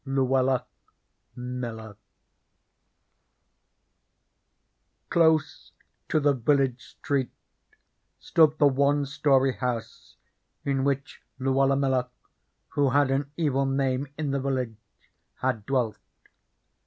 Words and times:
LUELLA 0.03 0.65
MILLER 1.35 1.95
Close 5.11 5.73
to 6.09 6.19
the 6.19 6.33
village 6.33 6.81
street 6.97 7.29
stood 8.19 8.57
the 8.57 8.65
one 8.65 9.05
story 9.05 9.53
house 9.53 10.15
in 10.65 10.83
which 10.83 11.21
Luella 11.37 11.75
Miller, 11.75 12.07
who 12.69 12.89
had 12.89 13.11
an 13.11 13.29
evil 13.37 13.67
name 13.67 14.07
in 14.17 14.31
the 14.31 14.39
village, 14.39 14.75
had 15.41 15.67
dwelt. 15.67 15.99